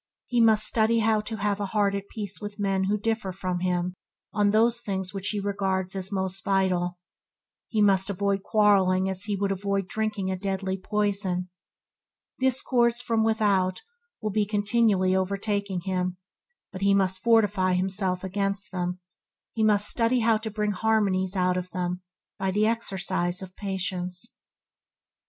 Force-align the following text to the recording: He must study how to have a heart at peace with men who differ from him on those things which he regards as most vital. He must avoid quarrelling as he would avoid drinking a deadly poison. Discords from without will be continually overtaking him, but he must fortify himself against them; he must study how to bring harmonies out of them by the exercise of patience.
He 0.25 0.41
must 0.41 0.65
study 0.65 0.97
how 1.01 1.21
to 1.21 1.35
have 1.35 1.59
a 1.59 1.67
heart 1.67 1.93
at 1.93 2.09
peace 2.09 2.41
with 2.41 2.59
men 2.59 2.85
who 2.85 2.97
differ 2.97 3.31
from 3.31 3.59
him 3.59 3.93
on 4.33 4.49
those 4.49 4.81
things 4.81 5.13
which 5.13 5.27
he 5.29 5.39
regards 5.39 5.95
as 5.95 6.11
most 6.11 6.43
vital. 6.43 6.97
He 7.69 7.83
must 7.83 8.09
avoid 8.09 8.41
quarrelling 8.41 9.07
as 9.07 9.25
he 9.25 9.35
would 9.35 9.51
avoid 9.51 9.87
drinking 9.87 10.31
a 10.31 10.35
deadly 10.35 10.75
poison. 10.75 11.51
Discords 12.39 12.99
from 12.99 13.23
without 13.23 13.81
will 14.23 14.31
be 14.31 14.43
continually 14.43 15.15
overtaking 15.15 15.81
him, 15.81 16.17
but 16.71 16.81
he 16.81 16.95
must 16.95 17.21
fortify 17.21 17.75
himself 17.75 18.23
against 18.23 18.71
them; 18.71 18.99
he 19.53 19.61
must 19.63 19.87
study 19.87 20.21
how 20.21 20.37
to 20.37 20.49
bring 20.49 20.71
harmonies 20.71 21.35
out 21.35 21.57
of 21.57 21.69
them 21.69 22.01
by 22.39 22.49
the 22.49 22.65
exercise 22.65 23.43
of 23.43 23.55
patience. 23.55 24.35